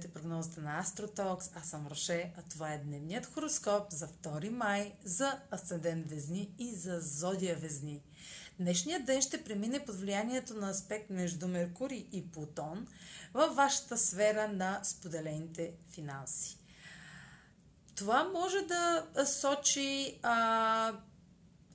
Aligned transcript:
гледате 0.00 0.14
прогнозата 0.14 0.60
на 0.60 0.78
Астротокс. 0.78 1.50
Аз 1.54 1.68
съм 1.68 1.86
Роше, 1.86 2.32
а 2.38 2.42
това 2.50 2.72
е 2.72 2.78
дневният 2.78 3.26
хороскоп 3.26 3.90
за 3.90 4.08
2 4.08 4.48
май 4.48 4.92
за 5.04 5.38
Асцендент 5.50 6.10
Везни 6.10 6.54
и 6.58 6.74
за 6.74 7.00
Зодия 7.00 7.56
Везни. 7.56 8.02
Днешният 8.58 9.04
ден 9.04 9.22
ще 9.22 9.44
премине 9.44 9.84
под 9.84 9.96
влиянието 9.96 10.54
на 10.54 10.70
аспект 10.70 11.10
между 11.10 11.48
Меркурий 11.48 12.06
и 12.12 12.30
Плутон 12.30 12.86
във 13.34 13.56
вашата 13.56 13.98
сфера 13.98 14.48
на 14.48 14.80
споделените 14.82 15.72
финанси. 15.90 16.58
Това 17.94 18.24
може 18.24 18.62
да 18.62 19.06
сочи 19.26 20.18
а, 20.22 20.92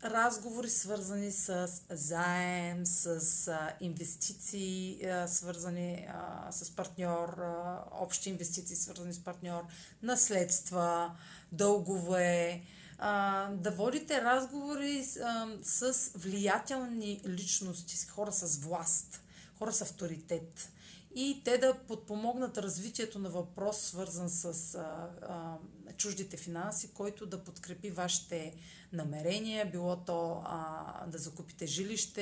разговори 0.05 0.69
свързани 0.69 1.31
с 1.31 1.69
заем, 1.89 2.85
с 2.85 3.47
а, 3.47 3.71
инвестиции, 3.81 5.05
а, 5.05 5.27
свързани 5.27 6.07
а, 6.09 6.51
с 6.51 6.75
партньор, 6.75 7.29
а, 7.29 7.83
общи 7.91 8.29
инвестиции, 8.29 8.75
свързани 8.75 9.13
с 9.13 9.23
партньор, 9.23 9.63
наследства, 10.03 11.15
дългове, 11.51 12.61
а, 12.97 13.49
да 13.51 13.71
водите 13.71 14.21
разговори 14.21 15.05
а, 15.23 15.47
с 15.63 16.11
влиятелни 16.15 17.21
личности, 17.27 17.97
с 17.97 18.09
хора 18.09 18.31
с 18.31 18.57
власт, 18.57 19.21
хора 19.57 19.73
с 19.73 19.81
авторитет 19.81 20.69
и 21.15 21.41
те 21.45 21.57
да 21.57 21.77
подпомогнат 21.87 22.57
развитието 22.57 23.19
на 23.19 23.29
въпрос, 23.29 23.77
свързан 23.77 24.29
с 24.29 24.75
а, 24.75 25.09
а, 25.21 25.57
чуждите 25.97 26.37
финанси, 26.37 26.93
който 26.93 27.25
да 27.25 27.43
подкрепи 27.43 27.91
вашите 27.91 28.53
намерения, 28.93 29.71
било 29.71 29.95
то 29.95 30.41
а, 30.45 31.07
да 31.07 31.17
закупите 31.17 31.65
жилище 31.65 32.21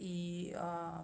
и 0.00 0.52
а, 0.56 1.02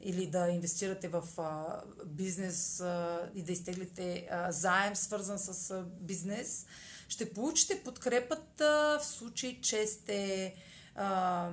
или 0.00 0.26
да 0.26 0.48
инвестирате 0.48 1.08
в 1.08 1.22
а, 1.38 1.80
бизнес 2.06 2.80
а, 2.80 3.30
и 3.34 3.42
да 3.42 3.52
изтеглите 3.52 4.28
а, 4.30 4.52
заем, 4.52 4.96
свързан 4.96 5.38
с 5.38 5.70
а, 5.70 5.84
бизнес, 6.00 6.66
ще 7.08 7.32
получите 7.32 7.82
подкрепата 7.84 8.98
в 9.00 9.06
случай, 9.06 9.60
че 9.60 9.86
сте 9.86 10.54
а, 10.94 11.50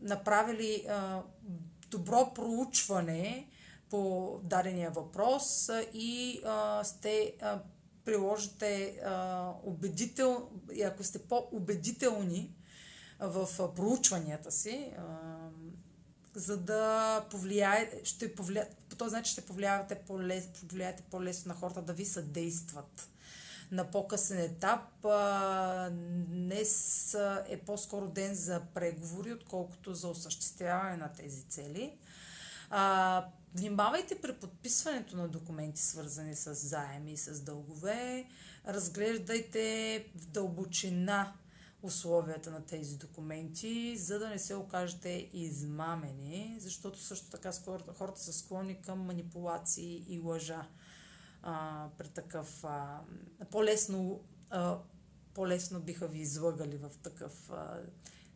направили 0.00 0.86
а, 0.88 1.22
добро 1.90 2.34
проучване 2.34 3.48
по 3.90 4.34
дадения 4.42 4.90
въпрос 4.90 5.70
и 5.92 6.40
а, 6.44 6.84
сте 6.84 7.36
а, 7.42 7.60
приложите 8.04 9.00
а, 9.04 9.52
убедител, 9.64 10.48
и 10.72 10.82
ако 10.82 11.04
сте 11.04 11.18
по-убедителни 11.18 12.54
в 13.20 13.74
проучванията 13.76 14.52
си, 14.52 14.92
а, 14.98 15.04
за 16.34 16.56
да 16.56 17.24
повлияете, 17.30 18.04
ще 18.04 18.34
повлияете, 18.34 18.76
по 18.88 18.96
този 18.96 19.14
начин 19.14 19.32
ще 19.32 19.46
повлияете, 19.46 19.94
по-лес, 19.94 20.48
повлияете 20.68 21.02
по-лесно 21.02 21.48
на 21.48 21.54
хората 21.54 21.82
да 21.82 21.92
ви 21.92 22.04
съдействат. 22.04 23.08
На 23.70 23.90
по-късен 23.90 24.38
етап 24.38 25.04
а, 25.04 25.90
днес 26.28 27.14
е 27.48 27.58
по-скоро 27.58 28.08
ден 28.08 28.34
за 28.34 28.62
преговори, 28.74 29.32
отколкото 29.32 29.94
за 29.94 30.08
осъществяване 30.08 30.96
на 30.96 31.12
тези 31.12 31.42
цели. 31.42 31.92
А, 32.70 33.26
Внимавайте 33.56 34.20
при 34.20 34.34
подписването 34.34 35.16
на 35.16 35.28
документи, 35.28 35.80
свързани 35.80 36.34
с 36.34 36.54
заеми 36.54 37.12
и 37.12 37.16
с 37.16 37.40
дългове. 37.40 38.28
Разглеждайте 38.66 40.04
в 40.14 40.26
дълбочина 40.26 41.32
условията 41.82 42.50
на 42.50 42.64
тези 42.64 42.98
документи, 42.98 43.96
за 43.96 44.18
да 44.18 44.28
не 44.28 44.38
се 44.38 44.54
окажете 44.54 45.30
измамени, 45.32 46.56
защото 46.60 47.00
също 47.00 47.30
така 47.30 47.50
хората 47.98 48.20
са 48.20 48.32
склонни 48.32 48.82
към 48.82 48.98
манипулации 48.98 50.04
и 50.08 50.18
лъжа 50.18 50.68
а, 51.42 51.88
при 51.98 52.08
такъв 52.08 52.64
а, 52.64 53.00
по-лесно, 53.50 54.24
а, 54.50 54.78
по-лесно 55.34 55.80
биха 55.80 56.08
ви 56.08 56.18
излъгали 56.18 56.76
в 56.76 56.90
такъв, 57.02 57.50
а, 57.50 57.80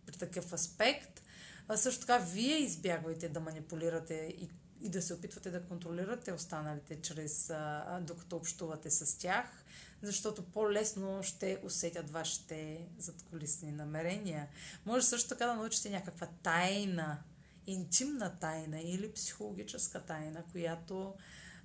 при 0.07 0.17
такъв 0.17 0.53
аспект. 0.53 1.23
А 1.69 1.77
също 1.77 2.01
така, 2.01 2.19
вие 2.19 2.57
избягвайте 2.57 3.29
да 3.29 3.41
манипулирате 3.41 4.35
и 4.39 4.51
и 4.81 4.89
да 4.89 5.03
се 5.03 5.15
опитвате 5.15 5.51
да 5.51 5.63
контролирате 5.63 6.33
останалите, 6.33 7.01
чрез, 7.03 7.51
а, 7.51 8.01
докато 8.03 8.37
общувате 8.37 8.91
с 8.91 9.19
тях, 9.19 9.65
защото 10.03 10.43
по-лесно 10.43 11.23
ще 11.23 11.61
усетят 11.65 12.11
вашите 12.11 12.89
задколисни 12.99 13.73
намерения. 13.73 14.49
Може 14.87 15.07
също 15.07 15.29
така 15.29 15.47
да 15.47 15.55
научите 15.55 15.91
някаква 15.91 16.27
тайна, 16.43 17.23
интимна 17.67 18.39
тайна 18.39 18.81
или 18.81 19.13
психологическа 19.13 20.01
тайна, 20.01 20.45
която 20.53 21.15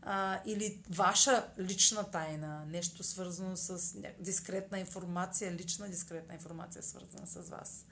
а, 0.02 0.42
или 0.46 0.84
ваша 0.90 1.48
лична 1.60 2.12
тайна, 2.12 2.66
нещо 2.66 3.04
свързано 3.04 3.58
с 3.58 3.98
дискретна 4.20 4.80
информация, 4.80 5.52
лична 5.52 5.90
дискретна 5.90 6.34
информация, 6.34 6.84
свързана 6.84 7.28
с 7.28 7.50
вас 7.50 7.86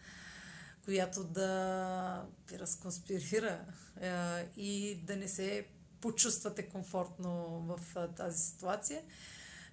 която 0.86 1.24
да 1.24 2.26
ви 2.50 2.60
разконспирира 2.60 3.60
е, 4.02 4.12
и 4.58 4.96
да 5.04 5.16
не 5.16 5.28
се 5.28 5.66
почувствате 6.02 6.70
комфортно 6.70 7.62
в 7.68 7.96
е, 7.96 8.16
тази 8.16 8.46
ситуация. 8.46 9.02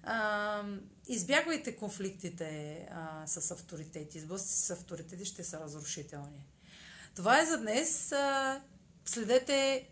А, 0.03 0.63
избягвайте 1.07 1.75
конфликтите 1.75 2.77
а, 2.91 3.27
с 3.27 3.51
авторитети. 3.51 4.19
Сблъсъци 4.19 4.53
с 4.53 4.69
авторитети 4.69 5.25
ще 5.25 5.43
са 5.43 5.59
разрушителни. 5.59 6.45
Това 7.15 7.41
е 7.41 7.45
за 7.45 7.57
днес. 7.57 8.11
А, 8.11 8.61
следете 9.05 9.87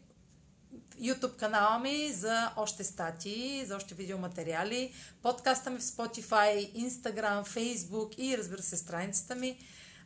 YouTube 1.01 1.35
канала 1.35 1.79
ми 1.79 2.11
за 2.13 2.51
още 2.57 2.83
статии, 2.83 3.65
за 3.65 3.75
още 3.75 3.95
видеоматериали, 3.95 4.93
подкаста 5.21 5.69
ми 5.69 5.79
в 5.79 5.83
Spotify, 5.83 6.73
Instagram, 6.75 7.43
Facebook 7.43 8.19
и 8.19 8.37
разбира 8.37 8.61
се 8.61 8.77
страницата 8.77 9.35
ми 9.35 9.57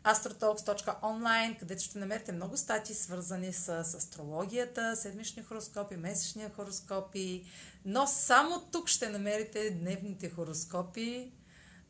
astrotalks.online, 0.04 1.60
където 1.60 1.84
ще 1.84 2.00
намерите 2.00 2.32
много 2.32 2.58
статии, 2.58 2.96
свързани 2.96 3.54
с 3.54 3.70
астрологията, 3.70 4.96
седмични 4.96 5.44
хороскопи, 5.44 5.96
месечни 5.96 6.44
хороскопи, 6.56 7.46
но 7.86 8.08
само 8.08 8.62
тук 8.72 8.88
ще 8.88 9.10
намерите 9.10 9.70
дневните 9.70 10.30
хороскопи, 10.30 11.32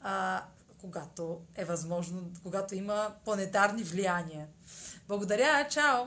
а, 0.01 0.43
когато 0.81 1.41
е 1.55 1.65
възможно, 1.65 2.31
когато 2.43 2.75
има 2.75 3.15
планетарни 3.25 3.83
влияния. 3.83 4.47
Благодаря, 5.07 5.67
чао! 5.69 6.05